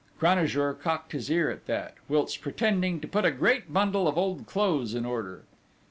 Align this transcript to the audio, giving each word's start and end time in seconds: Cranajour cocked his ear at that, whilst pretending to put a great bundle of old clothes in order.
Cranajour 0.19 0.73
cocked 0.81 1.11
his 1.11 1.29
ear 1.29 1.51
at 1.51 1.67
that, 1.67 1.93
whilst 2.09 2.41
pretending 2.41 2.99
to 3.01 3.07
put 3.07 3.23
a 3.23 3.29
great 3.29 3.71
bundle 3.71 4.07
of 4.07 4.17
old 4.17 4.47
clothes 4.47 4.95
in 4.95 5.05
order. 5.05 5.43